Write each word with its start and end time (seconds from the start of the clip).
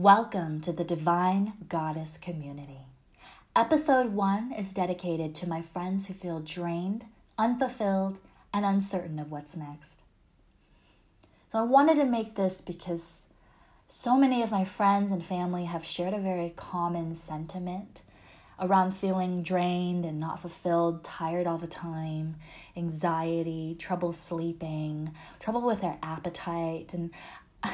Welcome 0.00 0.62
to 0.62 0.72
the 0.72 0.82
Divine 0.82 1.52
Goddess 1.68 2.16
community. 2.22 2.86
Episode 3.54 4.14
1 4.14 4.54
is 4.54 4.72
dedicated 4.72 5.34
to 5.34 5.46
my 5.46 5.60
friends 5.60 6.06
who 6.06 6.14
feel 6.14 6.40
drained, 6.40 7.04
unfulfilled, 7.36 8.16
and 8.50 8.64
uncertain 8.64 9.18
of 9.18 9.30
what's 9.30 9.54
next. 9.54 9.98
So 11.52 11.58
I 11.58 11.64
wanted 11.64 11.96
to 11.96 12.06
make 12.06 12.34
this 12.34 12.62
because 12.62 13.24
so 13.88 14.16
many 14.16 14.42
of 14.42 14.50
my 14.50 14.64
friends 14.64 15.10
and 15.10 15.22
family 15.22 15.66
have 15.66 15.84
shared 15.84 16.14
a 16.14 16.18
very 16.18 16.54
common 16.56 17.14
sentiment 17.14 18.00
around 18.58 18.92
feeling 18.92 19.42
drained 19.42 20.06
and 20.06 20.18
not 20.18 20.40
fulfilled, 20.40 21.04
tired 21.04 21.46
all 21.46 21.58
the 21.58 21.66
time, 21.66 22.36
anxiety, 22.74 23.76
trouble 23.78 24.14
sleeping, 24.14 25.14
trouble 25.40 25.60
with 25.60 25.82
their 25.82 25.98
appetite. 26.02 26.94
And 26.94 27.10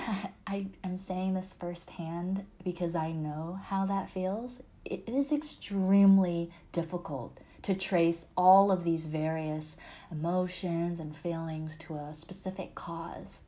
I, 0.47 0.67
am 0.85 0.97
saying 0.97 1.35
this 1.35 1.55
firsthand 1.59 2.45
because 2.65 2.95
I 2.95 3.13
know 3.13 3.61
how 3.67 3.87
that 3.87 4.11
feels. 4.11 4.61
It 4.85 5.05
is 5.09 5.33
extremely 5.33 6.51
difficult 6.73 7.39
to 7.63 7.75
trace 7.75 8.27
all 8.37 8.71
of 8.71 8.85
these 8.85 9.07
various 9.07 9.77
emotions 10.11 11.01
and 11.01 11.17
feelings 11.17 11.77
to 11.79 11.97
a 11.97 12.15
specific 12.17 12.75
cause. 12.75 13.43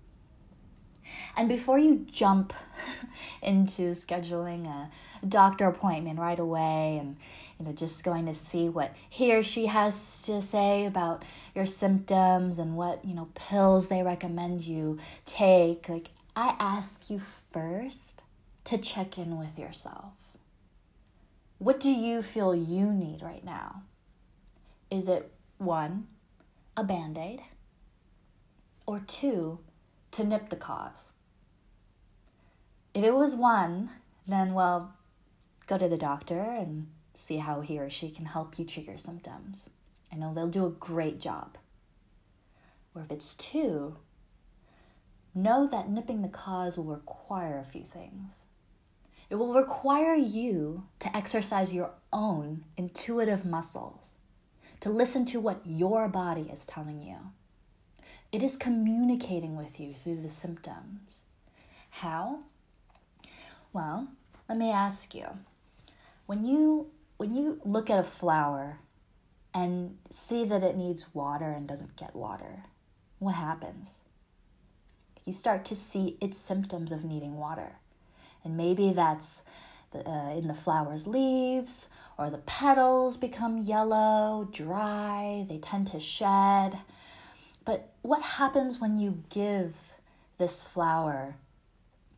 And 1.36 1.48
before 1.48 1.78
you 1.78 2.06
jump 2.10 2.52
into 3.42 3.92
scheduling 3.92 4.66
a 4.66 4.90
doctor 5.26 5.66
appointment 5.66 6.18
right 6.18 6.38
away 6.38 6.98
and 7.00 7.16
you 7.58 7.66
know 7.66 7.72
just 7.72 8.04
going 8.04 8.26
to 8.26 8.34
see 8.34 8.68
what 8.68 8.94
he 9.08 9.34
or 9.34 9.42
she 9.42 9.66
has 9.66 10.22
to 10.22 10.40
say 10.40 10.86
about 10.86 11.24
your 11.56 11.66
symptoms 11.66 12.58
and 12.58 12.76
what 12.76 13.04
you 13.04 13.14
know 13.14 13.28
pills 13.34 13.88
they 13.88 14.02
recommend 14.02 14.62
you 14.62 14.96
take 15.26 15.88
like 15.88 16.10
I 16.40 16.54
ask 16.60 17.10
you 17.10 17.20
first 17.52 18.22
to 18.62 18.78
check 18.78 19.18
in 19.18 19.38
with 19.38 19.58
yourself. 19.58 20.12
What 21.58 21.80
do 21.80 21.90
you 21.90 22.22
feel 22.22 22.54
you 22.54 22.92
need 22.92 23.22
right 23.22 23.44
now? 23.44 23.82
Is 24.88 25.08
it 25.08 25.32
one, 25.56 26.06
a 26.76 26.84
band 26.84 27.18
aid? 27.18 27.40
Or 28.86 29.00
two, 29.00 29.58
to 30.12 30.22
nip 30.22 30.50
the 30.50 30.54
cause? 30.54 31.10
If 32.94 33.02
it 33.02 33.14
was 33.16 33.34
one, 33.34 33.90
then, 34.24 34.54
well, 34.54 34.94
go 35.66 35.76
to 35.76 35.88
the 35.88 35.98
doctor 35.98 36.38
and 36.40 36.86
see 37.14 37.38
how 37.38 37.62
he 37.62 37.80
or 37.80 37.90
she 37.90 38.10
can 38.10 38.26
help 38.26 38.60
you 38.60 38.64
treat 38.64 38.86
your 38.86 38.96
symptoms. 38.96 39.70
I 40.12 40.14
know 40.14 40.32
they'll 40.32 40.46
do 40.46 40.66
a 40.66 40.70
great 40.70 41.18
job. 41.18 41.58
Or 42.94 43.02
if 43.02 43.10
it's 43.10 43.34
two, 43.34 43.96
know 45.34 45.66
that 45.66 45.88
nipping 45.88 46.22
the 46.22 46.28
cause 46.28 46.76
will 46.76 46.84
require 46.84 47.58
a 47.58 47.64
few 47.64 47.84
things. 47.84 48.44
It 49.30 49.34
will 49.34 49.52
require 49.52 50.14
you 50.14 50.84
to 51.00 51.14
exercise 51.16 51.74
your 51.74 51.90
own 52.12 52.64
intuitive 52.76 53.44
muscles, 53.44 54.10
to 54.80 54.90
listen 54.90 55.26
to 55.26 55.40
what 55.40 55.60
your 55.66 56.08
body 56.08 56.50
is 56.52 56.64
telling 56.64 57.02
you. 57.02 57.16
It 58.32 58.42
is 58.42 58.56
communicating 58.56 59.56
with 59.56 59.78
you 59.78 59.94
through 59.94 60.22
the 60.22 60.30
symptoms. 60.30 61.22
How? 61.90 62.40
Well, 63.72 64.08
let 64.48 64.58
me 64.58 64.70
ask 64.70 65.14
you. 65.14 65.26
When 66.26 66.44
you 66.44 66.88
when 67.16 67.34
you 67.34 67.60
look 67.64 67.90
at 67.90 67.98
a 67.98 68.04
flower 68.04 68.78
and 69.52 69.98
see 70.08 70.44
that 70.44 70.62
it 70.62 70.76
needs 70.76 71.12
water 71.12 71.50
and 71.50 71.66
doesn't 71.66 71.96
get 71.96 72.14
water, 72.14 72.64
what 73.18 73.34
happens? 73.34 73.94
You 75.28 75.32
start 75.32 75.62
to 75.66 75.76
see 75.76 76.16
its 76.22 76.38
symptoms 76.38 76.90
of 76.90 77.04
needing 77.04 77.36
water. 77.36 77.76
And 78.42 78.56
maybe 78.56 78.94
that's 78.94 79.42
the, 79.90 80.08
uh, 80.08 80.30
in 80.30 80.48
the 80.48 80.54
flower's 80.54 81.06
leaves, 81.06 81.86
or 82.16 82.30
the 82.30 82.38
petals 82.38 83.18
become 83.18 83.58
yellow, 83.58 84.48
dry, 84.50 85.44
they 85.46 85.58
tend 85.58 85.86
to 85.88 86.00
shed. 86.00 86.78
But 87.66 87.92
what 88.00 88.22
happens 88.22 88.80
when 88.80 88.96
you 88.96 89.22
give 89.28 89.74
this 90.38 90.64
flower 90.64 91.36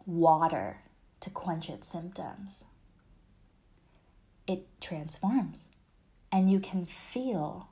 water 0.07 0.79
to 1.21 1.31
quench 1.31 1.69
its 1.69 1.89
symptoms? 1.89 2.65
It 4.47 4.69
transforms, 4.81 5.69
and 6.31 6.49
you 6.49 6.61
can 6.61 6.87
feel 6.87 7.71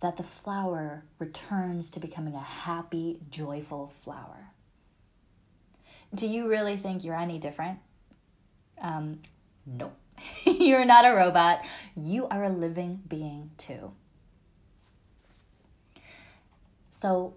that 0.00 0.16
the 0.16 0.22
flower 0.22 1.04
returns 1.18 1.90
to 1.90 2.00
becoming 2.00 2.34
a 2.34 2.40
happy, 2.40 3.18
joyful 3.28 3.92
flower. 4.04 4.51
Do 6.14 6.26
you 6.26 6.48
really 6.48 6.76
think 6.76 7.04
you're 7.04 7.16
any 7.16 7.38
different? 7.38 7.78
Um, 8.80 9.20
no. 9.66 9.92
you're 10.44 10.84
not 10.84 11.04
a 11.04 11.14
robot. 11.14 11.60
You 11.96 12.26
are 12.28 12.44
a 12.44 12.50
living 12.50 13.02
being 13.08 13.50
too. 13.56 13.92
So, 17.00 17.34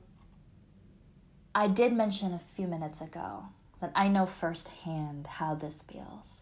I 1.53 1.68
did 1.68 1.94
mention 1.94 2.34
a 2.34 2.40
few 2.40 2.68
minutes 2.68 3.02
ago 3.02 3.46
that 3.80 3.91
I 3.96 4.09
know 4.09 4.25
firsthand 4.25 5.28
how 5.28 5.56
this 5.56 5.81
feels. 5.81 6.41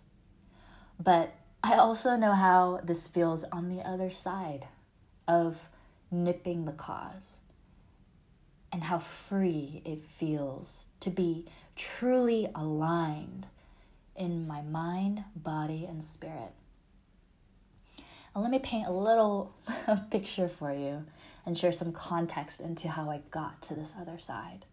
But 0.99 1.35
I 1.63 1.75
also 1.75 2.15
know 2.15 2.33
how 2.33 2.81
this 2.83 3.07
feels 3.07 3.43
on 3.45 3.69
the 3.69 3.81
other 3.87 4.11
side 4.11 4.67
of 5.27 5.69
nipping 6.11 6.65
the 6.65 6.71
cause 6.71 7.39
and 8.71 8.83
how 8.83 8.99
free 8.99 9.81
it 9.85 10.03
feels 10.03 10.85
to 10.99 11.09
be 11.09 11.45
truly 11.75 12.49
aligned 12.55 13.47
in 14.15 14.47
my 14.47 14.61
mind, 14.61 15.23
body, 15.35 15.85
and 15.87 16.03
spirit. 16.03 16.51
Let 18.35 18.49
me 18.49 18.59
paint 18.59 18.87
a 18.87 18.91
little 18.91 19.53
picture 20.11 20.49
for 20.49 20.73
you 20.73 21.05
and 21.45 21.57
share 21.57 21.71
some 21.71 21.91
context 21.91 22.59
into 22.59 22.89
how 22.89 23.09
I 23.09 23.21
got 23.29 23.61
to 23.63 23.75
this 23.75 23.93
other 23.99 24.17
side. 24.17 24.65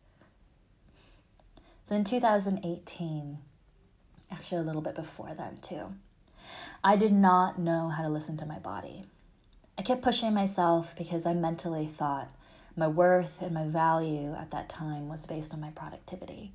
So 1.84 1.94
in 1.94 2.05
2018, 2.05 3.38
actually 4.31 4.61
a 4.61 4.65
little 4.65 4.81
bit 4.81 4.94
before 4.94 5.34
then 5.37 5.59
too, 5.59 5.94
I 6.82 6.97
did 6.97 7.12
not 7.12 7.59
know 7.59 7.88
how 7.88 8.03
to 8.03 8.09
listen 8.09 8.37
to 8.38 8.47
my 8.47 8.59
body. 8.59 9.05
I 9.77 9.82
kept 9.82 10.03
pushing 10.03 10.32
myself 10.32 10.94
because 10.97 11.27
I 11.27 11.34
mentally 11.34 11.87
thought 11.87 12.31
my 12.77 12.87
worth 12.87 13.43
and 13.43 13.53
my 13.53 13.67
value 13.67 14.34
at 14.34 14.50
that 14.53 14.69
time 14.69 15.09
was 15.09 15.27
based 15.27 15.53
on 15.53 15.61
my 15.61 15.71
productivity. 15.71 16.53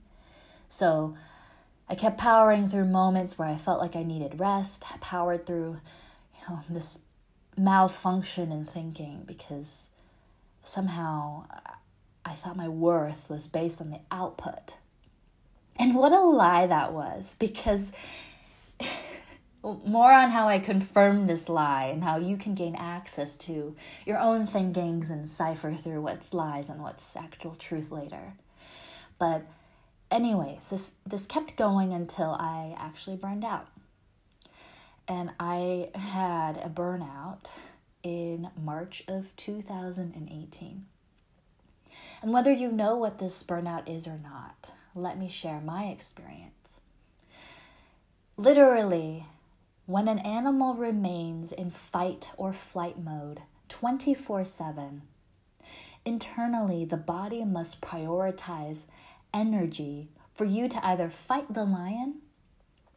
So 0.70 1.16
I 1.88 1.96
kept 1.96 2.18
powering 2.18 2.68
through 2.68 2.86
moments 2.86 3.38
where 3.38 3.48
I 3.48 3.58
felt 3.58 3.82
like 3.82 3.96
I 3.96 4.04
needed 4.04 4.40
rest. 4.40 4.84
I 4.92 4.98
powered 4.98 5.46
through, 5.46 5.80
you 6.36 6.50
know, 6.50 6.60
this 6.70 7.00
malfunction 7.58 8.52
in 8.52 8.66
thinking 8.66 9.24
because 9.26 9.88
somehow 10.64 11.46
I 12.26 12.34
thought 12.34 12.58
my 12.58 12.68
worth 12.68 13.30
was 13.30 13.48
based 13.48 13.80
on 13.80 13.92
the 13.92 14.00
output. 14.12 14.76
And 15.78 15.94
what 15.94 16.12
a 16.12 16.20
lie 16.20 16.68
that 16.68 16.94
was 16.94 17.36
because 17.38 17.92
more 19.64 20.12
on 20.12 20.32
how 20.32 20.48
I 20.48 20.60
confirmed 20.60 21.30
this 21.30 21.50
lie 21.50 21.86
and 21.86 22.04
how 22.04 22.18
you 22.18 22.38
can 22.38 22.56
gain 22.56 22.76
access 22.76 23.36
to 23.36 23.76
your 24.06 24.20
own 24.20 24.48
thinkings 24.48 25.10
and 25.10 25.30
cipher 25.30 25.74
through 25.74 26.02
what's 26.02 26.34
lies 26.34 26.70
and 26.70 26.82
what's 26.82 27.16
actual 27.16 27.56
truth 27.56 27.92
later. 27.92 28.34
But 29.20 29.44
anyways, 30.12 30.70
this 30.70 30.92
this 31.06 31.26
kept 31.26 31.56
going 31.56 31.94
until 31.94 32.32
I 32.32 32.76
actually 32.78 33.18
burned 33.18 33.46
out. 33.46 33.68
And 35.08 35.32
I 35.40 35.90
had 35.94 36.58
a 36.58 36.70
burnout 36.70 37.46
in 38.02 38.50
March 38.62 39.04
of 39.08 39.36
2018. 39.36 40.86
And 42.22 42.34
whether 42.34 42.52
you 42.52 42.72
know 42.72 42.96
what 42.96 43.20
this 43.20 43.44
burnout 43.44 43.88
is 43.88 44.08
or 44.08 44.20
not, 44.22 44.72
let 44.96 45.18
me 45.18 45.30
share 45.30 45.60
my 45.60 45.86
experience. 45.86 46.80
Literally, 48.38 49.26
when 49.86 50.08
an 50.08 50.20
animal 50.20 50.74
remains 50.74 51.52
in 51.52 51.70
fight 51.70 52.32
or 52.38 52.52
flight 52.52 53.00
mode 53.00 53.42
24 53.70 54.44
7, 54.46 55.02
internally 56.04 56.86
the 56.86 56.98
body 56.98 57.46
must 57.46 57.82
prioritize 57.82 58.82
energy 59.36 60.10
for 60.34 60.46
you 60.46 60.68
to 60.70 60.86
either 60.86 61.10
fight 61.10 61.54
the 61.54 61.66
lion 61.66 62.22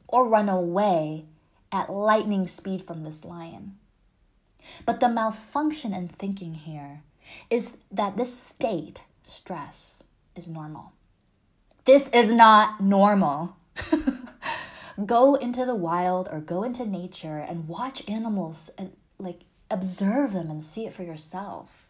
or 0.07 0.29
run 0.29 0.49
away 0.49 1.27
at 1.71 1.91
lightning 1.91 2.47
speed 2.47 2.83
from 2.83 3.03
this 3.03 3.25
lion. 3.25 3.77
But 4.87 5.01
the 5.01 5.09
malfunction 5.09 5.93
in 5.93 6.09
thinking 6.09 6.55
here 6.55 7.03
is 7.51 7.75
that 7.91 8.17
this 8.17 8.39
state, 8.39 9.03
stress, 9.23 10.03
is 10.35 10.49
normal. 10.49 10.93
This 11.85 12.09
is 12.09 12.33
not 12.33 12.81
normal. 12.81 13.57
go 15.07 15.35
into 15.35 15.65
the 15.65 15.75
wild 15.75 16.29
or 16.31 16.41
go 16.41 16.63
into 16.63 16.87
nature 16.87 17.39
and 17.39 17.69
watch 17.69 18.03
animals 18.09 18.71
and 18.77 18.93
like 19.19 19.41
observe 19.71 20.33
them 20.33 20.51
and 20.51 20.63
see 20.63 20.87
it 20.87 20.95
for 20.95 21.03
yourself. 21.03 21.87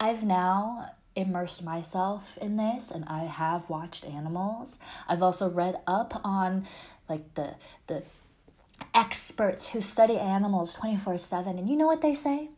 I've 0.00 0.24
now 0.24 0.90
immersed 1.14 1.62
myself 1.62 2.38
in 2.38 2.56
this 2.56 2.90
and 2.90 3.04
I 3.06 3.24
have 3.24 3.68
watched 3.68 4.04
animals. 4.04 4.76
I've 5.08 5.22
also 5.22 5.48
read 5.48 5.80
up 5.86 6.20
on 6.24 6.66
like 7.08 7.34
the 7.34 7.54
the 7.86 8.02
experts 8.94 9.68
who 9.68 9.80
study 9.80 10.18
animals 10.18 10.76
24/7 10.76 11.58
and 11.58 11.68
you 11.70 11.76
know 11.76 11.86
what 11.86 12.00
they 12.00 12.14
say? 12.14 12.50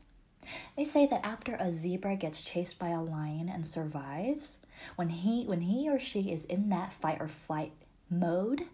They 0.77 0.85
say 0.85 1.07
that 1.07 1.25
after 1.25 1.57
a 1.59 1.73
zebra 1.73 2.17
gets 2.17 2.43
chased 2.43 2.79
by 2.79 2.89
a 2.91 3.03
lion 3.03 3.49
and 3.49 3.67
survives, 3.67 4.59
when 4.97 5.09
he 5.09 5.45
when 5.47 5.63
he 5.63 5.89
or 5.89 5.99
she 5.99 6.31
is 6.33 6.45
in 6.45 6.69
that 6.71 6.93
fight 6.93 7.21
or 7.21 7.29
flight 7.29 7.73
mode, 8.11 8.67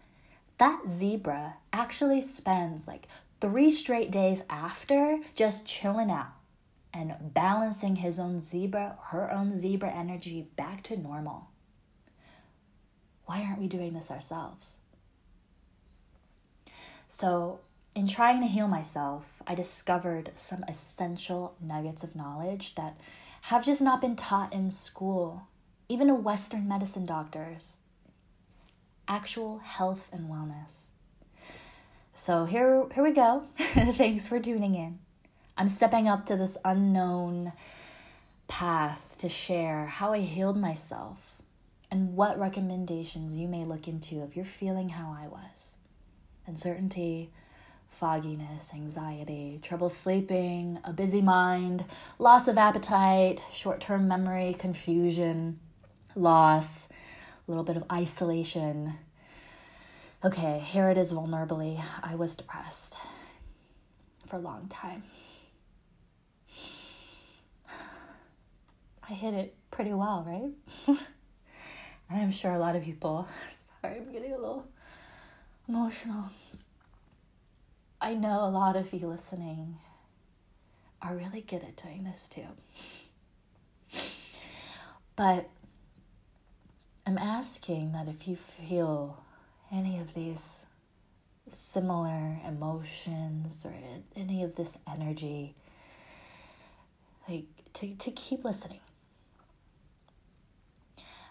that 0.58 0.88
zebra 0.88 1.54
actually 1.72 2.20
spends 2.20 2.86
like 2.86 3.06
3 3.40 3.70
straight 3.70 4.10
days 4.10 4.42
after 4.50 5.20
just 5.34 5.64
chilling 5.64 6.10
out 6.10 6.32
and 6.92 7.14
balancing 7.20 7.96
his 7.96 8.18
own 8.18 8.40
zebra, 8.40 8.96
her 9.06 9.32
own 9.32 9.52
zebra 9.52 9.90
energy 9.90 10.48
back 10.56 10.82
to 10.84 10.96
normal. 10.96 11.48
Why 13.26 13.42
aren't 13.42 13.60
we 13.60 13.68
doing 13.68 13.94
this 13.94 14.10
ourselves? 14.10 14.78
So, 17.08 17.60
in 17.94 18.06
trying 18.06 18.40
to 18.40 18.46
heal 18.46 18.68
myself, 18.68 19.42
I 19.46 19.54
discovered 19.54 20.30
some 20.36 20.64
essential 20.68 21.54
nuggets 21.60 22.04
of 22.04 22.14
knowledge 22.14 22.74
that 22.76 22.96
have 23.42 23.64
just 23.64 23.80
not 23.80 24.00
been 24.00 24.16
taught 24.16 24.52
in 24.52 24.70
school, 24.70 25.42
even 25.88 26.08
to 26.08 26.14
Western 26.14 26.68
medicine 26.68 27.06
doctors. 27.06 27.74
Actual 29.08 29.58
health 29.58 30.08
and 30.12 30.30
wellness. 30.30 30.84
So 32.14 32.44
here, 32.44 32.86
here 32.94 33.02
we 33.02 33.12
go. 33.12 33.44
Thanks 33.58 34.28
for 34.28 34.38
tuning 34.38 34.74
in. 34.74 34.98
I'm 35.56 35.68
stepping 35.68 36.08
up 36.08 36.26
to 36.26 36.36
this 36.36 36.56
unknown 36.64 37.52
path 38.48 39.14
to 39.18 39.28
share 39.28 39.86
how 39.86 40.12
I 40.12 40.20
healed 40.20 40.56
myself 40.56 41.18
and 41.90 42.14
what 42.14 42.38
recommendations 42.38 43.36
you 43.36 43.48
may 43.48 43.64
look 43.64 43.88
into 43.88 44.22
if 44.22 44.36
you're 44.36 44.44
feeling 44.44 44.90
how 44.90 45.16
I 45.16 45.26
was. 45.26 45.74
Uncertainty, 46.46 47.30
fogginess, 47.88 48.70
anxiety, 48.72 49.60
trouble 49.62 49.90
sleeping, 49.90 50.78
a 50.84 50.92
busy 50.92 51.20
mind, 51.20 51.84
loss 52.18 52.48
of 52.48 52.56
appetite, 52.56 53.44
short 53.52 53.80
term 53.80 54.08
memory, 54.08 54.54
confusion, 54.58 55.58
loss, 56.14 56.88
a 56.88 57.50
little 57.50 57.64
bit 57.64 57.76
of 57.76 57.84
isolation. 57.92 58.94
Okay, 60.24 60.60
here 60.60 60.88
it 60.88 60.98
is 60.98 61.12
vulnerably. 61.12 61.82
I 62.02 62.14
was 62.14 62.36
depressed 62.36 62.96
for 64.26 64.36
a 64.36 64.40
long 64.40 64.68
time. 64.68 65.02
I 69.08 69.12
hit 69.12 69.34
it 69.34 69.54
pretty 69.70 69.92
well, 69.92 70.24
right? 70.26 70.52
and 72.10 72.20
I'm 72.20 72.30
sure 72.30 72.52
a 72.52 72.58
lot 72.58 72.76
of 72.76 72.84
people, 72.84 73.28
sorry, 73.82 73.98
I'm 73.98 74.12
getting 74.12 74.32
a 74.32 74.36
little 74.36 74.68
emotional. 75.68 76.30
I 78.00 78.14
know 78.14 78.44
a 78.44 78.50
lot 78.50 78.76
of 78.76 78.92
you 78.92 79.06
listening 79.06 79.78
are 81.02 81.16
really 81.16 81.40
good 81.42 81.62
at 81.62 81.76
doing 81.76 82.04
this 82.04 82.28
too. 82.28 82.46
But 85.16 85.50
I'm 87.06 87.18
asking 87.18 87.92
that 87.92 88.08
if 88.08 88.26
you 88.26 88.36
feel 88.36 89.22
any 89.70 89.98
of 89.98 90.14
these 90.14 90.64
similar 91.52 92.38
emotions 92.46 93.64
or 93.66 93.74
any 94.16 94.42
of 94.42 94.56
this 94.56 94.78
energy, 94.90 95.54
like 97.28 97.44
to, 97.74 97.94
to 97.94 98.10
keep 98.10 98.44
listening. 98.44 98.80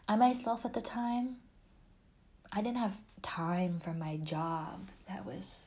I 0.09 0.15
myself 0.15 0.65
at 0.65 0.73
the 0.73 0.81
time, 0.81 1.35
I 2.51 2.63
didn't 2.63 2.77
have 2.77 2.97
time 3.21 3.79
for 3.79 3.91
my 3.91 4.17
job 4.17 4.87
that 5.07 5.23
was 5.23 5.59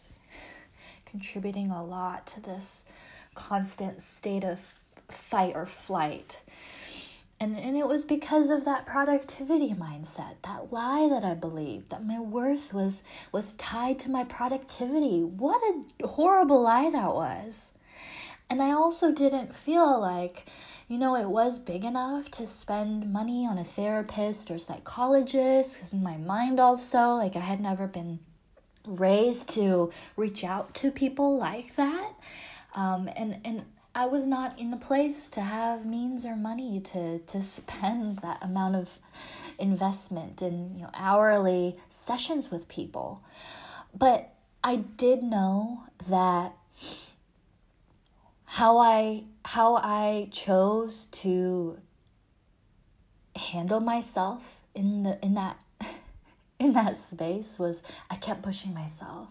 contributing 1.06 1.70
a 1.70 1.84
lot 1.84 2.26
to 2.26 2.40
this 2.40 2.82
constant 3.36 4.02
state 4.02 4.42
of 4.42 4.58
fight 5.08 5.52
or 5.54 5.64
flight. 5.64 6.40
And, 7.38 7.56
and 7.56 7.76
it 7.76 7.86
was 7.86 8.04
because 8.04 8.50
of 8.50 8.64
that 8.64 8.84
productivity 8.84 9.74
mindset, 9.74 10.34
that 10.44 10.72
lie 10.72 11.08
that 11.08 11.22
I 11.22 11.34
believed, 11.34 11.90
that 11.90 12.04
my 12.04 12.18
worth 12.18 12.74
was, 12.74 13.04
was 13.30 13.52
tied 13.52 14.00
to 14.00 14.10
my 14.10 14.24
productivity. 14.24 15.22
What 15.22 15.62
a 15.62 16.08
horrible 16.08 16.62
lie 16.62 16.90
that 16.90 17.14
was. 17.14 17.70
And 18.50 18.60
I 18.60 18.72
also 18.72 19.12
didn't 19.12 19.54
feel 19.54 20.00
like, 20.00 20.46
you 20.92 20.98
know, 20.98 21.16
it 21.16 21.30
was 21.30 21.58
big 21.58 21.84
enough 21.84 22.30
to 22.32 22.46
spend 22.46 23.10
money 23.10 23.46
on 23.46 23.56
a 23.56 23.64
therapist 23.64 24.50
or 24.50 24.58
psychologist, 24.58 25.74
because 25.74 25.90
in 25.94 26.02
my 26.02 26.18
mind 26.18 26.60
also, 26.60 27.14
like 27.14 27.34
I 27.34 27.40
had 27.40 27.62
never 27.62 27.86
been 27.86 28.18
raised 28.86 29.48
to 29.54 29.90
reach 30.16 30.44
out 30.44 30.74
to 30.74 30.90
people 30.90 31.38
like 31.38 31.76
that. 31.76 32.10
Um, 32.74 33.08
and, 33.16 33.40
and 33.42 33.64
I 33.94 34.04
was 34.04 34.24
not 34.24 34.58
in 34.58 34.70
a 34.74 34.76
place 34.76 35.30
to 35.30 35.40
have 35.40 35.86
means 35.86 36.26
or 36.26 36.36
money 36.36 36.78
to, 36.92 37.20
to 37.20 37.40
spend 37.40 38.18
that 38.18 38.42
amount 38.42 38.76
of 38.76 38.98
investment 39.58 40.42
in 40.42 40.74
you 40.76 40.82
know, 40.82 40.90
hourly 40.92 41.76
sessions 41.88 42.50
with 42.50 42.68
people. 42.68 43.22
But 43.96 44.34
I 44.62 44.76
did 44.76 45.22
know 45.22 45.84
that 46.06 46.52
how 48.52 48.76
I 48.76 49.24
how 49.46 49.76
I 49.76 50.28
chose 50.30 51.06
to 51.12 51.78
handle 53.34 53.80
myself 53.80 54.60
in 54.74 55.04
the 55.04 55.18
in 55.24 55.32
that 55.36 55.58
in 56.58 56.74
that 56.74 56.98
space 56.98 57.58
was 57.58 57.82
I 58.10 58.16
kept 58.16 58.42
pushing 58.42 58.74
myself. 58.74 59.30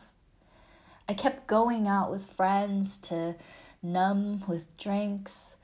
I 1.08 1.14
kept 1.14 1.46
going 1.46 1.88
out 1.88 2.10
with 2.10 2.32
friends 2.32 2.98
to 3.10 3.36
numb 3.84 4.44
with 4.48 4.76
drinks 4.76 5.56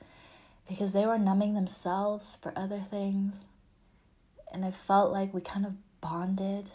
because 0.68 0.92
they 0.92 1.04
were 1.04 1.18
numbing 1.18 1.54
themselves 1.54 2.38
for 2.40 2.52
other 2.54 2.78
things. 2.78 3.46
And 4.52 4.64
I 4.64 4.70
felt 4.70 5.10
like 5.10 5.34
we 5.34 5.40
kind 5.40 5.66
of 5.66 5.72
bonded 6.00 6.70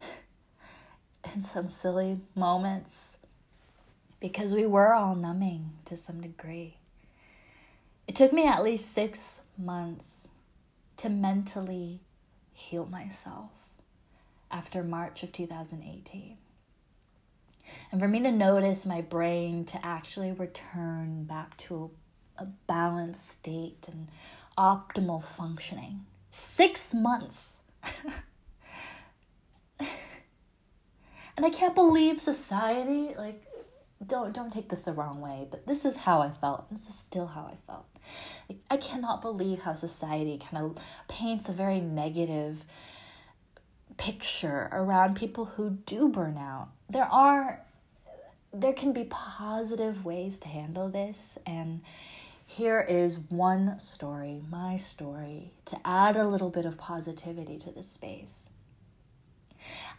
in 1.34 1.40
some 1.40 1.66
silly 1.66 2.20
moments 2.36 3.16
because 4.22 4.52
we 4.52 4.64
were 4.64 4.94
all 4.94 5.16
numbing 5.16 5.72
to 5.84 5.96
some 5.96 6.20
degree. 6.20 6.76
It 8.06 8.14
took 8.14 8.32
me 8.32 8.46
at 8.46 8.62
least 8.62 8.92
six 8.92 9.40
months 9.58 10.28
to 10.98 11.08
mentally 11.08 11.98
heal 12.52 12.86
myself 12.86 13.50
after 14.48 14.84
March 14.84 15.24
of 15.24 15.32
2018. 15.32 16.36
And 17.90 18.00
for 18.00 18.06
me 18.06 18.20
to 18.22 18.30
notice 18.30 18.86
my 18.86 19.00
brain 19.00 19.64
to 19.64 19.84
actually 19.84 20.30
return 20.30 21.24
back 21.24 21.56
to 21.58 21.90
a, 22.38 22.44
a 22.44 22.46
balanced 22.68 23.28
state 23.28 23.88
and 23.90 24.08
optimal 24.56 25.24
functioning. 25.24 26.06
Six 26.30 26.94
months. 26.94 27.56
and 29.80 31.44
I 31.44 31.50
can't 31.50 31.74
believe 31.74 32.20
society, 32.20 33.16
like, 33.18 33.42
don't 34.06 34.32
don't 34.32 34.52
take 34.52 34.68
this 34.68 34.82
the 34.82 34.92
wrong 34.92 35.20
way, 35.20 35.46
but 35.50 35.66
this 35.66 35.84
is 35.84 35.96
how 35.96 36.20
I 36.20 36.30
felt. 36.30 36.70
This 36.70 36.88
is 36.88 36.94
still 36.94 37.26
how 37.26 37.42
I 37.42 37.56
felt. 37.66 37.86
Like, 38.48 38.58
I 38.70 38.76
cannot 38.76 39.22
believe 39.22 39.60
how 39.60 39.74
society 39.74 40.38
kind 40.38 40.64
of 40.64 40.78
paints 41.08 41.48
a 41.48 41.52
very 41.52 41.80
negative 41.80 42.64
picture 43.96 44.68
around 44.72 45.16
people 45.16 45.44
who 45.44 45.70
do 45.86 46.08
burn 46.08 46.36
out. 46.36 46.68
There 46.88 47.04
are 47.04 47.60
there 48.52 48.72
can 48.72 48.92
be 48.92 49.04
positive 49.04 50.04
ways 50.04 50.38
to 50.40 50.48
handle 50.48 50.88
this 50.88 51.38
and 51.46 51.80
here 52.46 52.82
is 52.82 53.18
one 53.30 53.78
story, 53.78 54.42
my 54.50 54.76
story, 54.76 55.52
to 55.64 55.78
add 55.86 56.16
a 56.16 56.28
little 56.28 56.50
bit 56.50 56.66
of 56.66 56.76
positivity 56.76 57.58
to 57.60 57.70
the 57.70 57.82
space. 57.82 58.50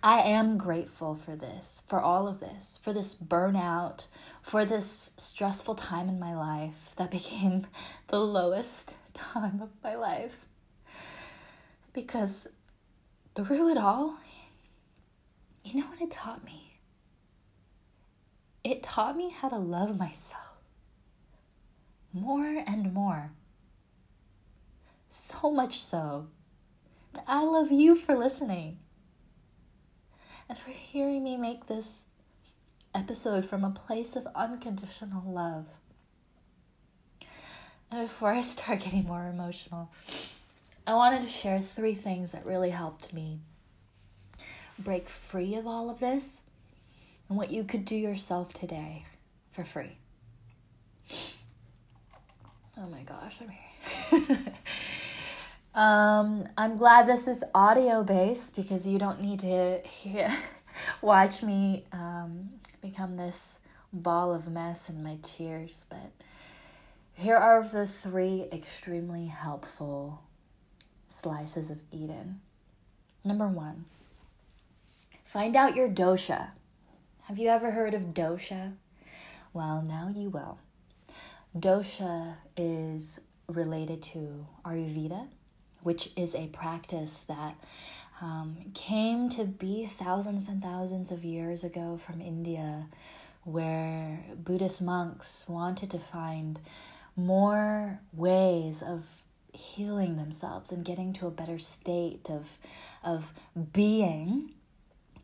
I 0.02 0.22
am 0.22 0.58
grateful 0.58 1.16
for 1.16 1.36
this, 1.36 1.82
for 1.88 2.02
all 2.02 2.28
of 2.28 2.40
this, 2.40 2.80
for 2.82 2.94
this 2.94 3.16
burnout, 3.16 4.06
for 4.42 4.66
this 4.66 5.12
stressful 5.18 5.76
time 5.76 6.10
in 6.10 6.20
my 6.20 6.36
life 6.36 6.94
that 6.98 7.12
became 7.20 7.68
the 8.08 8.20
lowest 8.20 8.96
time 9.14 9.62
of 9.62 9.70
my 9.84 9.96
life. 9.96 10.46
Because 11.94 12.48
through 13.36 13.70
it 13.70 13.78
all, 13.78 14.18
you 15.64 15.80
know 15.80 15.88
what 15.88 16.02
it 16.02 16.12
taught 16.12 16.44
me? 16.44 16.80
It 18.64 18.84
taught 18.84 19.16
me 19.16 19.30
how 19.30 19.50
to 19.50 19.58
love 19.58 19.98
myself 19.98 20.44
more 22.14 22.64
and 22.66 22.94
more. 22.94 23.32
So 25.10 25.52
much 25.52 25.80
so 25.80 26.28
that 27.14 27.24
I 27.28 27.44
love 27.44 27.72
you 27.72 27.96
for 27.96 28.16
listening 28.16 28.78
and 30.54 30.62
for 30.62 30.70
hearing 30.70 31.24
me 31.24 31.36
make 31.36 31.66
this 31.66 32.04
episode 32.94 33.44
from 33.44 33.64
a 33.64 33.72
place 33.72 34.16
of 34.16 34.28
unconditional 34.36 35.24
love. 35.26 35.66
And 37.90 38.08
before 38.08 38.30
I 38.30 38.42
start 38.42 38.82
getting 38.82 39.06
more 39.06 39.26
emotional, 39.26 39.90
I 40.86 40.94
wanted 40.94 41.24
to 41.24 41.30
share 41.30 41.60
three 41.60 41.96
things 41.96 42.34
that 42.34 42.46
really 42.46 42.70
helped 42.70 43.14
me 43.14 43.40
break 44.78 45.10
free 45.10 45.56
of 45.56 45.66
all 45.66 45.90
of 45.90 46.00
this 46.00 46.42
and 47.30 47.36
what 47.36 47.50
you 47.50 47.64
could 47.64 47.84
do 47.84 47.96
yourself 47.96 48.54
today 48.54 49.06
for 49.50 49.64
free. 49.64 49.98
Oh 52.78 52.88
my 52.92 53.02
gosh, 53.02 53.38
I'm 53.42 54.30
here. 54.30 54.54
um, 55.76 56.48
I'm 56.58 56.78
glad 56.78 57.08
this 57.08 57.28
is 57.28 57.44
audio 57.56 58.04
based 58.04 58.56
because 58.56 58.86
you 58.86 59.00
don't 59.00 59.22
need 59.22 59.40
to 59.40 59.80
hear, 59.80 60.32
watch 61.02 61.42
me 61.42 61.86
um, 61.92 62.50
become 62.82 63.18
this 63.18 63.60
ball 63.92 64.34
of 64.34 64.48
mess 64.48 64.90
and 64.90 65.04
my 65.04 65.18
tears. 65.24 65.86
But 65.90 66.12
here 67.14 67.38
are 67.38 67.68
the 67.68 67.88
three 67.88 68.48
extremely 68.52 69.28
helpful 69.28 70.22
slices 71.08 71.70
of 71.70 71.82
Eden. 71.92 72.42
Number 73.24 73.48
one, 73.48 73.86
find 75.26 75.56
out 75.56 75.76
your 75.76 75.90
dosha. 75.90 76.50
Have 77.24 77.38
you 77.38 77.48
ever 77.48 77.72
heard 77.72 77.94
of 77.94 78.14
dosha? 78.14 78.74
Well, 79.54 79.82
now 79.82 80.12
you 80.14 80.30
will. 80.30 80.60
Dosha 81.58 82.36
is 82.58 83.20
related 83.48 84.02
to 84.04 84.48
Ayurveda, 84.66 85.28
which 85.84 86.10
is 86.16 86.34
a 86.34 86.48
practice 86.48 87.20
that 87.28 87.56
um, 88.22 88.58
came 88.74 89.30
to 89.30 89.44
be 89.44 89.86
thousands 89.86 90.48
and 90.48 90.62
thousands 90.62 91.12
of 91.12 91.24
years 91.24 91.64
ago 91.64 92.00
from 92.04 92.22
India, 92.22 92.88
where 93.44 94.24
Buddhist 94.36 94.82
monks 94.82 95.46
wanted 95.48 95.92
to 95.92 96.00
find 96.00 96.60
more 97.16 98.00
ways 98.14 98.82
of 98.82 99.06
healing 99.52 100.18
themselves 100.18 100.72
and 100.72 100.84
getting 100.86 101.14
to 101.14 101.28
a 101.28 101.32
better 101.32 101.60
state 101.60 102.28
of, 102.30 102.58
of 103.04 103.34
being. 103.74 104.52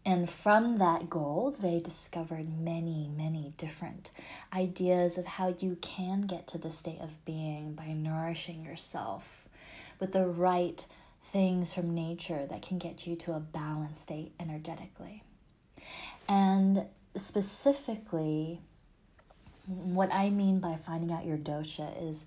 And 0.06 0.30
from 0.30 0.78
that 0.80 1.10
goal, 1.10 1.56
they 1.60 1.80
discovered 1.80 2.48
many, 2.60 3.10
many 3.16 3.54
different 3.58 4.12
ideas 4.54 5.18
of 5.18 5.26
how 5.26 5.56
you 5.60 5.78
can 5.82 6.22
get 6.22 6.48
to 6.48 6.58
the 6.58 6.72
state 6.72 7.00
of 7.02 7.24
being 7.26 7.74
by 7.74 7.88
nourishing 7.94 8.64
yourself 8.64 9.39
with 10.00 10.14
the 10.14 10.26
right 10.26 10.86
things 11.32 11.74
from 11.74 11.94
nature 11.94 12.46
that 12.50 12.62
can 12.62 12.78
get 12.78 13.06
you 13.06 13.16
to 13.16 13.34
a 13.34 13.40
balanced 13.40 14.02
state 14.02 14.34
energetically. 14.40 15.24
And 16.28 16.86
specifically, 17.16 18.62
what 19.66 20.12
I 20.12 20.30
mean 20.30 20.60
by 20.60 20.78
finding 20.84 21.12
out 21.12 21.26
your 21.26 21.38
dosha 21.38 21.92
is 22.02 22.26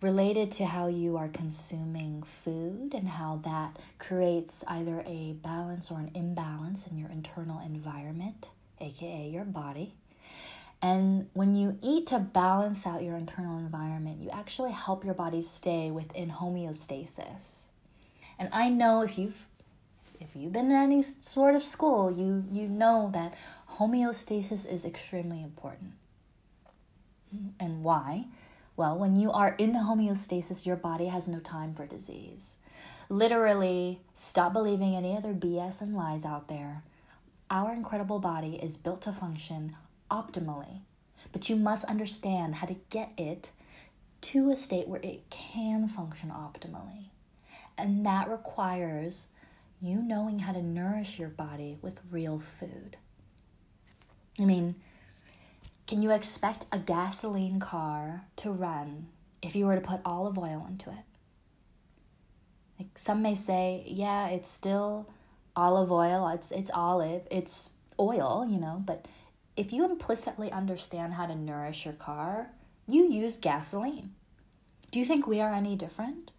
related 0.00 0.52
to 0.52 0.66
how 0.66 0.86
you 0.86 1.16
are 1.16 1.28
consuming 1.28 2.22
food 2.44 2.92
and 2.94 3.08
how 3.08 3.40
that 3.44 3.78
creates 3.98 4.62
either 4.68 5.02
a 5.06 5.32
balance 5.42 5.90
or 5.90 5.98
an 5.98 6.10
imbalance 6.14 6.86
in 6.86 6.98
your 6.98 7.08
internal 7.10 7.60
environment, 7.60 8.48
aka 8.80 9.28
your 9.28 9.44
body. 9.44 9.94
And 10.84 11.30
when 11.32 11.54
you 11.54 11.78
eat 11.80 12.08
to 12.08 12.18
balance 12.18 12.86
out 12.86 13.02
your 13.02 13.16
internal 13.16 13.56
environment, 13.56 14.20
you 14.20 14.28
actually 14.28 14.72
help 14.72 15.02
your 15.02 15.14
body 15.14 15.40
stay 15.40 15.90
within 15.90 16.28
homeostasis. 16.28 17.60
And 18.38 18.50
I 18.52 18.68
know 18.68 19.00
if 19.00 19.16
you've 19.16 19.46
if 20.20 20.28
you've 20.34 20.52
been 20.52 20.66
in 20.66 20.72
any 20.72 21.00
sort 21.00 21.54
of 21.54 21.62
school, 21.62 22.10
you 22.10 22.44
you 22.52 22.68
know 22.68 23.10
that 23.14 23.32
homeostasis 23.78 24.70
is 24.70 24.84
extremely 24.84 25.42
important. 25.42 25.92
And 27.58 27.82
why? 27.82 28.26
Well, 28.76 28.98
when 28.98 29.16
you 29.16 29.32
are 29.32 29.54
in 29.56 29.72
homeostasis, 29.72 30.66
your 30.66 30.76
body 30.76 31.06
has 31.06 31.26
no 31.26 31.38
time 31.38 31.74
for 31.74 31.86
disease. 31.86 32.56
Literally, 33.08 34.00
stop 34.14 34.52
believing 34.52 34.94
any 34.94 35.16
other 35.16 35.32
BS 35.32 35.80
and 35.80 35.96
lies 35.96 36.26
out 36.26 36.48
there. 36.48 36.82
Our 37.48 37.72
incredible 37.72 38.18
body 38.18 38.56
is 38.62 38.76
built 38.76 39.00
to 39.02 39.12
function 39.12 39.76
optimally, 40.14 40.80
but 41.32 41.48
you 41.48 41.56
must 41.56 41.84
understand 41.86 42.56
how 42.56 42.66
to 42.66 42.76
get 42.90 43.12
it 43.18 43.50
to 44.20 44.50
a 44.50 44.56
state 44.56 44.88
where 44.88 45.00
it 45.02 45.28
can 45.30 45.88
function 45.88 46.30
optimally. 46.30 47.06
And 47.76 48.06
that 48.06 48.30
requires 48.30 49.26
you 49.80 50.00
knowing 50.00 50.40
how 50.40 50.52
to 50.52 50.62
nourish 50.62 51.18
your 51.18 51.28
body 51.28 51.78
with 51.82 52.00
real 52.10 52.38
food. 52.38 52.96
I 54.38 54.44
mean, 54.44 54.76
can 55.86 56.00
you 56.00 56.10
expect 56.10 56.66
a 56.72 56.78
gasoline 56.78 57.60
car 57.60 58.24
to 58.36 58.50
run 58.50 59.08
if 59.42 59.54
you 59.54 59.66
were 59.66 59.74
to 59.74 59.80
put 59.80 60.00
olive 60.04 60.38
oil 60.38 60.64
into 60.68 60.90
it? 60.90 61.04
Like 62.78 62.98
some 62.98 63.20
may 63.20 63.34
say, 63.34 63.84
yeah, 63.86 64.28
it's 64.28 64.50
still 64.50 65.10
olive 65.54 65.92
oil, 65.92 66.28
it's 66.28 66.50
it's 66.50 66.70
olive, 66.72 67.22
it's 67.30 67.70
oil, 67.98 68.46
you 68.48 68.58
know, 68.58 68.82
but 68.84 69.06
if 69.56 69.72
you 69.72 69.84
implicitly 69.84 70.50
understand 70.50 71.14
how 71.14 71.26
to 71.26 71.34
nourish 71.34 71.84
your 71.84 71.94
car, 71.94 72.50
you 72.86 73.10
use 73.10 73.36
gasoline. 73.36 74.14
Do 74.90 74.98
you 74.98 75.04
think 75.04 75.26
we 75.26 75.40
are 75.40 75.52
any 75.52 75.76
different? 75.76 76.32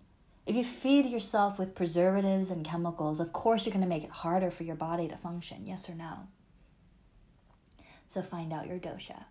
If 0.46 0.56
you 0.56 0.64
feed 0.64 1.06
yourself 1.06 1.58
with 1.58 1.76
preservatives 1.76 2.52
and 2.52 2.66
chemicals, 2.66 3.20
of 3.20 3.34
course 3.34 3.66
you're 3.66 3.74
going 3.74 3.84
to 3.84 3.90
make 3.90 4.04
it 4.04 4.12
harder 4.12 4.52
for 4.52 4.64
your 4.64 4.76
body 4.76 5.08
to 5.08 5.18
function, 5.18 5.66
yes 5.66 5.90
or 5.90 5.96
no? 5.96 6.28
So 8.08 8.22
find 8.22 8.54
out 8.54 8.68
your 8.68 8.78
dosha. 8.78 9.26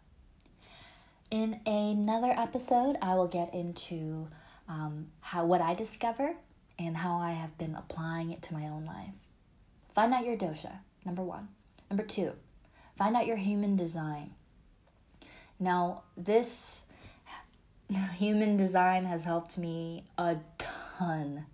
In 1.30 1.60
another 1.66 2.34
episode, 2.36 2.96
I 3.00 3.14
will 3.14 3.28
get 3.28 3.54
into 3.54 4.28
um, 4.68 5.08
how 5.20 5.44
what 5.44 5.60
I 5.60 5.74
discover 5.74 6.34
and 6.78 6.96
how 6.96 7.16
I 7.16 7.32
have 7.32 7.56
been 7.58 7.74
applying 7.74 8.30
it 8.30 8.42
to 8.42 8.54
my 8.54 8.64
own 8.64 8.84
life. 8.84 9.14
Find 9.94 10.12
out 10.12 10.26
your 10.26 10.36
dosha, 10.36 10.78
number 11.04 11.22
one. 11.22 11.48
Number 11.90 12.02
two, 12.02 12.32
find 12.96 13.16
out 13.16 13.26
your 13.26 13.36
human 13.36 13.76
design. 13.76 14.32
Now, 15.58 16.02
this 16.16 16.82
human 18.14 18.56
design 18.56 19.04
has 19.04 19.22
helped 19.22 19.58
me 19.58 20.04
a 20.18 20.36
ton. 20.58 21.46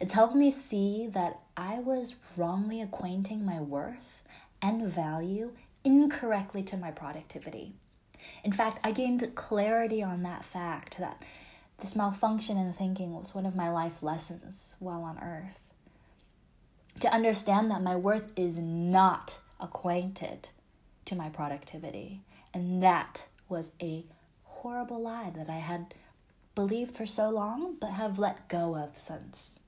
It's 0.00 0.14
helped 0.14 0.34
me 0.34 0.50
see 0.50 1.08
that 1.08 1.40
I 1.56 1.78
was 1.78 2.14
wrongly 2.36 2.80
acquainting 2.80 3.44
my 3.44 3.60
worth 3.60 4.22
and 4.60 4.86
value 4.86 5.52
incorrectly 5.84 6.62
to 6.64 6.76
my 6.76 6.90
productivity. 6.90 7.74
In 8.44 8.52
fact, 8.52 8.80
I 8.84 8.92
gained 8.92 9.34
clarity 9.34 10.02
on 10.02 10.22
that 10.22 10.44
fact 10.44 10.98
that 10.98 11.22
this 11.78 11.94
malfunction 11.94 12.56
in 12.56 12.72
thinking 12.72 13.14
was 13.14 13.34
one 13.34 13.46
of 13.46 13.54
my 13.54 13.70
life 13.70 14.02
lessons 14.02 14.74
while 14.80 15.02
on 15.02 15.18
earth. 15.18 15.60
To 17.00 17.12
understand 17.12 17.70
that 17.70 17.82
my 17.82 17.94
worth 17.94 18.32
is 18.36 18.58
not 18.58 19.38
acquainted 19.60 20.50
to 21.04 21.14
my 21.14 21.28
productivity. 21.28 22.22
And 22.52 22.82
that 22.82 23.26
was 23.48 23.72
a 23.80 24.04
horrible 24.44 25.02
lie 25.02 25.30
that 25.36 25.48
I 25.48 25.58
had 25.58 25.94
believed 26.54 26.96
for 26.96 27.06
so 27.06 27.30
long 27.30 27.76
but 27.80 27.90
have 27.90 28.18
let 28.18 28.48
go 28.48 28.76
of 28.76 28.96
since. 28.96 29.58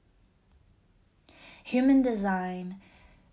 Human 1.62 2.02
design 2.02 2.76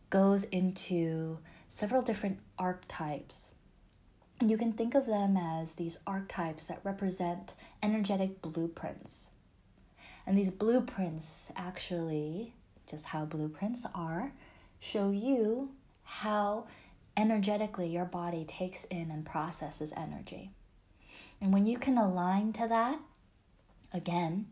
goes 0.10 0.44
into 0.46 1.40
several 1.68 2.02
different 2.02 2.40
archetypes 2.60 3.54
you 4.40 4.58
can 4.58 4.74
think 4.74 4.94
of 4.94 5.08
them 5.08 5.36
as 5.36 5.74
these 5.76 5.98
archetypes 6.06 6.66
that 6.66 6.80
represent 6.84 7.56
energetic 7.82 8.42
blueprints. 8.42 9.30
And 10.28 10.38
these 10.38 10.52
blueprints 10.52 11.52
actually, 11.56 12.54
just 12.88 13.06
how 13.06 13.26
blueprints 13.26 13.84
are, 13.96 14.34
show 14.80 15.10
you 15.10 15.72
how 16.08 16.66
energetically 17.18 17.88
your 17.88 18.06
body 18.06 18.46
takes 18.46 18.86
in 18.86 19.12
and 19.12 19.26
processes 19.26 19.92
energy. 19.96 20.52
And 21.42 21.54
when 21.54 21.66
you 21.66 21.78
can 21.78 21.98
align 21.98 22.54
to 22.54 22.68
that, 22.68 23.00
again, 23.94 24.48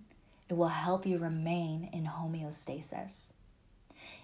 it 0.50 0.56
will 0.56 0.68
help 0.68 1.06
you 1.06 1.18
remain 1.18 1.90
in 1.94 2.06
homeostasis. 2.06 3.32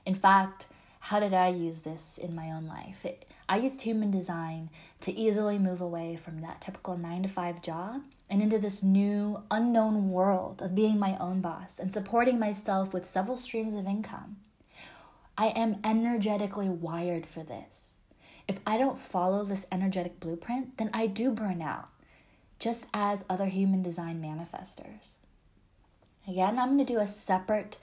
In 0.06 0.14
fact, 0.14 0.68
how 1.00 1.20
did 1.20 1.34
I 1.34 1.48
use 1.48 1.80
this 1.80 2.20
in 2.20 2.36
my 2.36 2.52
own 2.52 2.68
life? 2.68 3.06
It, 3.06 3.26
I 3.50 3.58
used 3.58 3.82
human 3.82 4.12
design 4.12 4.70
to 5.02 5.12
easily 5.12 5.58
move 5.58 5.82
away 5.82 6.16
from 6.16 6.42
that 6.42 6.62
typical 6.62 6.98
nine 6.98 7.24
to 7.24 7.30
five 7.30 7.62
job 7.62 8.02
and 8.30 8.42
into 8.42 8.60
this 8.60 8.84
new, 8.84 9.42
unknown 9.50 10.12
world 10.12 10.62
of 10.62 10.76
being 10.76 11.00
my 11.00 11.18
own 11.18 11.42
boss 11.42 11.80
and 11.80 11.92
supporting 11.92 12.38
myself 12.38 12.94
with 12.94 13.06
several 13.06 13.38
streams 13.38 13.74
of 13.74 13.88
income. 13.88 14.38
I 15.38 15.48
am 15.48 15.78
energetically 15.84 16.70
wired 16.70 17.26
for 17.26 17.44
this. 17.44 17.92
If 18.48 18.60
I 18.66 18.78
don't 18.78 19.00
follow 19.00 19.44
this 19.44 19.66
energetic 19.72 20.20
blueprint, 20.20 20.78
then 20.78 20.90
I 20.94 21.08
do 21.08 21.32
burn 21.32 21.62
out, 21.62 21.90
just 22.60 22.86
as 22.94 23.24
other 23.30 23.46
human 23.46 23.82
design 23.82 24.22
manifestors. 24.22 25.16
Again, 26.28 26.60
I'm 26.60 26.76
going 26.76 26.86
to 26.86 26.94
do 26.94 27.00
a 27.00 27.08
separate 27.08 27.78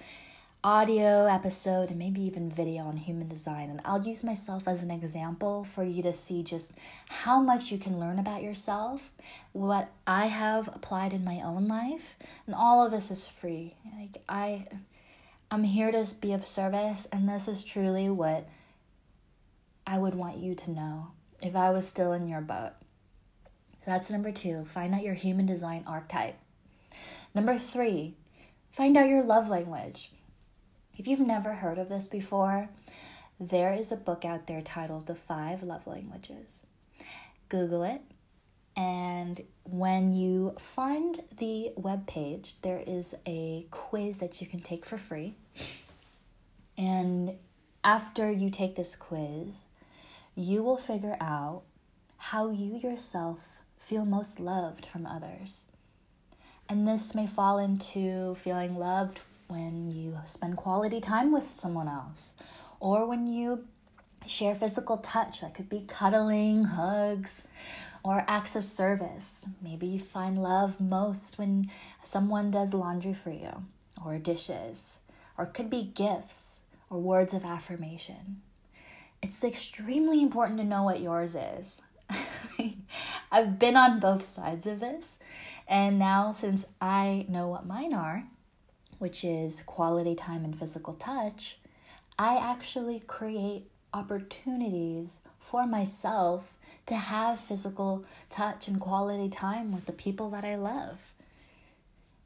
audio 0.64 1.26
episode 1.26 1.88
and 1.90 1.98
maybe 1.98 2.20
even 2.20 2.50
video 2.50 2.82
on 2.82 2.96
human 2.96 3.28
design. 3.28 3.70
And 3.70 3.80
I'll 3.84 4.02
use 4.02 4.24
myself 4.24 4.66
as 4.66 4.82
an 4.82 4.90
example 4.90 5.64
for 5.64 5.84
you 5.84 6.02
to 6.02 6.12
see 6.12 6.42
just 6.42 6.72
how 7.08 7.40
much 7.40 7.70
you 7.70 7.78
can 7.78 8.00
learn 8.00 8.18
about 8.18 8.42
yourself, 8.42 9.10
what 9.52 9.90
I 10.06 10.26
have 10.26 10.68
applied 10.68 11.12
in 11.12 11.24
my 11.24 11.40
own 11.40 11.68
life, 11.68 12.16
and 12.46 12.54
all 12.54 12.84
of 12.84 12.90
this 12.90 13.10
is 13.10 13.28
free. 13.28 13.74
Like 13.98 14.22
I 14.28 14.66
I'm 15.50 15.64
here 15.64 15.90
to 15.90 16.06
be 16.20 16.32
of 16.32 16.44
service 16.44 17.06
and 17.10 17.26
this 17.26 17.48
is 17.48 17.64
truly 17.64 18.10
what 18.10 18.46
I 19.86 19.98
would 19.98 20.14
want 20.14 20.36
you 20.36 20.54
to 20.54 20.70
know 20.70 21.12
if 21.40 21.56
I 21.56 21.70
was 21.70 21.88
still 21.88 22.12
in 22.12 22.28
your 22.28 22.42
boat. 22.42 22.72
So 23.84 23.92
that's 23.92 24.10
number 24.10 24.30
two. 24.30 24.66
Find 24.66 24.94
out 24.94 25.02
your 25.02 25.14
human 25.14 25.46
design 25.46 25.84
archetype. 25.86 26.36
Number 27.34 27.58
three, 27.58 28.16
find 28.70 28.96
out 28.98 29.08
your 29.08 29.22
love 29.22 29.48
language. 29.48 30.12
If 30.98 31.06
you've 31.06 31.20
never 31.20 31.54
heard 31.54 31.78
of 31.78 31.88
this 31.88 32.08
before, 32.08 32.68
there 33.40 33.72
is 33.72 33.90
a 33.90 33.96
book 33.96 34.26
out 34.26 34.48
there 34.48 34.60
titled 34.60 35.06
The 35.06 35.14
Five 35.14 35.62
Love 35.62 35.86
Languages. 35.86 36.62
Google 37.48 37.84
it, 37.84 38.02
and 38.78 39.40
when 39.64 40.14
you 40.14 40.54
find 40.60 41.20
the 41.36 41.72
web 41.74 42.06
page, 42.06 42.54
there 42.62 42.80
is 42.86 43.12
a 43.26 43.66
quiz 43.72 44.18
that 44.18 44.40
you 44.40 44.46
can 44.46 44.60
take 44.60 44.86
for 44.86 44.96
free. 44.96 45.34
And 46.76 47.32
after 47.82 48.30
you 48.30 48.50
take 48.50 48.76
this 48.76 48.94
quiz, 48.94 49.62
you 50.36 50.62
will 50.62 50.76
figure 50.76 51.16
out 51.20 51.62
how 52.18 52.50
you 52.50 52.76
yourself 52.76 53.40
feel 53.80 54.04
most 54.04 54.38
loved 54.38 54.86
from 54.86 55.06
others. 55.06 55.64
And 56.68 56.86
this 56.86 57.16
may 57.16 57.26
fall 57.26 57.58
into 57.58 58.36
feeling 58.36 58.76
loved 58.76 59.22
when 59.48 59.90
you 59.90 60.18
spend 60.24 60.56
quality 60.56 61.00
time 61.00 61.32
with 61.32 61.56
someone 61.56 61.88
else, 61.88 62.32
or 62.78 63.06
when 63.08 63.26
you 63.26 63.64
share 64.24 64.54
physical 64.54 64.98
touch 64.98 65.40
that 65.40 65.54
could 65.54 65.68
be 65.68 65.84
cuddling, 65.88 66.62
hugs, 66.62 67.42
or 68.08 68.24
acts 68.26 68.56
of 68.56 68.64
service. 68.64 69.44
Maybe 69.60 69.86
you 69.86 70.00
find 70.00 70.42
love 70.42 70.80
most 70.80 71.36
when 71.36 71.70
someone 72.02 72.50
does 72.50 72.72
laundry 72.72 73.12
for 73.12 73.28
you, 73.28 73.64
or 74.02 74.16
dishes, 74.16 74.96
or 75.36 75.44
could 75.44 75.68
be 75.68 75.92
gifts 75.94 76.60
or 76.88 76.98
words 76.98 77.34
of 77.34 77.44
affirmation. 77.44 78.40
It's 79.22 79.44
extremely 79.44 80.22
important 80.22 80.58
to 80.58 80.64
know 80.64 80.84
what 80.84 81.02
yours 81.02 81.36
is. 81.36 81.82
I've 83.30 83.58
been 83.58 83.76
on 83.76 84.00
both 84.00 84.24
sides 84.24 84.66
of 84.66 84.80
this, 84.80 85.18
and 85.68 85.98
now 85.98 86.32
since 86.32 86.64
I 86.80 87.26
know 87.28 87.48
what 87.48 87.66
mine 87.66 87.92
are, 87.92 88.24
which 88.98 89.22
is 89.22 89.62
quality 89.66 90.14
time 90.14 90.46
and 90.46 90.58
physical 90.58 90.94
touch, 90.94 91.58
I 92.18 92.38
actually 92.38 93.00
create 93.00 93.70
opportunities 93.92 95.18
for 95.38 95.66
myself 95.66 96.57
to 96.88 96.96
have 96.96 97.40
physical 97.40 98.04
touch 98.30 98.68
and 98.68 98.80
quality 98.80 99.28
time 99.28 99.72
with 99.72 99.86
the 99.86 99.92
people 99.92 100.30
that 100.30 100.44
I 100.44 100.56
love. 100.56 100.98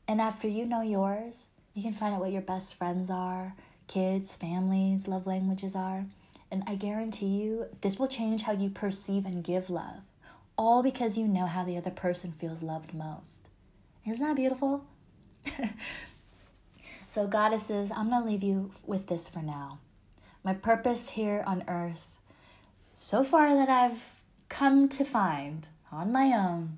And 0.09 0.21
after 0.21 0.49
you 0.49 0.65
know 0.65 0.83
yours, 0.83 1.47
you 1.75 1.83
can 1.83 1.93
find 1.93 2.15
out 2.15 2.21
what 2.21 2.33
your 2.33 2.43
best 2.43 2.75
friends 2.75 3.11
are, 3.11 3.55
kids, 3.87 4.33
families, 4.33 5.07
love 5.07 5.27
languages 5.27 5.75
are. 5.75 6.07
And 6.51 6.63
I 6.67 6.75
guarantee 6.75 7.27
you, 7.27 7.67
this 7.81 7.99
will 7.99 8.09
change 8.09 8.43
how 8.43 8.53
you 8.53 8.69
perceive 8.71 9.25
and 9.25 9.45
give 9.45 9.71
love, 9.71 10.03
all 10.57 10.83
because 10.83 11.17
you 11.17 11.27
know 11.27 11.47
how 11.47 11.65
the 11.65 11.77
other 11.77 11.91
person 11.91 12.33
feels 12.33 12.63
loved 12.63 12.95
most. 12.95 13.41
Isn't 14.07 14.25
that 14.25 14.37
beautiful? 14.37 14.85
so, 17.09 17.27
goddesses, 17.27 17.91
I'm 17.95 18.11
going 18.11 18.23
to 18.23 18.29
leave 18.29 18.43
you 18.43 18.71
with 18.87 19.07
this 19.07 19.29
for 19.29 19.41
now 19.41 19.79
my 20.45 20.55
purpose 20.55 21.11
here 21.11 21.45
on 21.47 21.65
earth, 21.69 22.19
so 22.95 23.23
far 23.23 23.55
that 23.55 23.69
I've 23.69 24.22
come 24.53 24.87
to 24.87 25.03
find 25.03 25.67
on 25.91 26.13
my 26.13 26.27
own, 26.27 26.77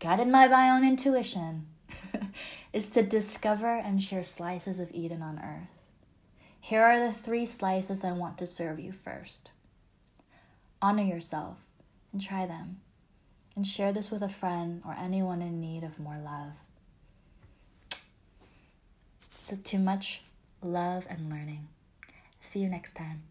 guided 0.00 0.30
by 0.32 0.48
my 0.48 0.68
own 0.70 0.84
intuition, 0.84 1.66
is 2.72 2.90
to 2.90 3.00
discover 3.00 3.76
and 3.76 4.02
share 4.02 4.24
slices 4.24 4.80
of 4.80 4.90
Eden 4.92 5.22
on 5.22 5.38
earth. 5.38 5.70
Here 6.60 6.82
are 6.82 6.98
the 6.98 7.12
three 7.12 7.46
slices 7.46 8.02
I 8.02 8.10
want 8.10 8.38
to 8.38 8.46
serve 8.46 8.80
you 8.80 8.90
first. 8.90 9.52
Honor 10.82 11.04
yourself 11.04 11.58
and 12.12 12.20
try 12.20 12.44
them, 12.44 12.80
and 13.54 13.64
share 13.64 13.92
this 13.92 14.10
with 14.10 14.22
a 14.22 14.28
friend 14.28 14.82
or 14.84 14.96
anyone 14.98 15.42
in 15.42 15.60
need 15.60 15.84
of 15.84 16.00
more 16.00 16.18
love. 16.18 16.54
So, 19.36 19.56
too 19.62 19.78
much 19.78 20.22
love 20.60 21.06
and 21.08 21.30
learning. 21.30 21.68
See 22.40 22.58
you 22.58 22.68
next 22.68 22.96
time. 22.96 23.22